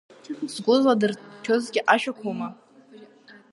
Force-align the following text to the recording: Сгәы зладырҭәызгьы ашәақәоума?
Сгәы 0.53 0.75
зладырҭәызгьы 0.81 1.81
ашәақәоума? 1.93 2.49